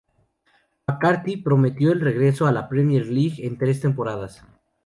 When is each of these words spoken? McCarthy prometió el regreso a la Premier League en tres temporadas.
McCarthy 0.87 1.37
prometió 1.37 1.91
el 1.91 2.01
regreso 2.01 2.47
a 2.47 2.51
la 2.51 2.67
Premier 2.67 3.05
League 3.05 3.45
en 3.45 3.59
tres 3.59 3.81
temporadas. 3.81 4.43